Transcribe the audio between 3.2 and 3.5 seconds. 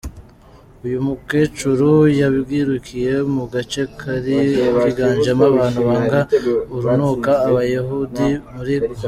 mu